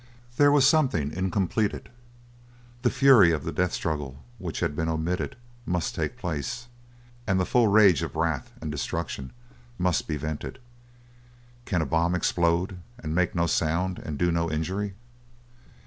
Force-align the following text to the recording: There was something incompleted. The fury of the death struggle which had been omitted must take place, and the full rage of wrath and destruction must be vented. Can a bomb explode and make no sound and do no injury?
There 0.37 0.51
was 0.51 0.67
something 0.67 1.11
incompleted. 1.11 1.87
The 2.81 2.89
fury 2.89 3.31
of 3.31 3.43
the 3.43 3.51
death 3.51 3.71
struggle 3.71 4.23
which 4.39 4.61
had 4.61 4.75
been 4.75 4.89
omitted 4.89 5.35
must 5.63 5.93
take 5.93 6.17
place, 6.17 6.65
and 7.27 7.39
the 7.39 7.45
full 7.45 7.67
rage 7.67 8.01
of 8.01 8.15
wrath 8.15 8.51
and 8.61 8.71
destruction 8.71 9.31
must 9.77 10.07
be 10.07 10.17
vented. 10.17 10.57
Can 11.65 11.83
a 11.83 11.85
bomb 11.85 12.15
explode 12.15 12.79
and 12.97 13.13
make 13.13 13.35
no 13.35 13.45
sound 13.45 13.99
and 13.99 14.17
do 14.17 14.31
no 14.31 14.49
injury? 14.49 14.95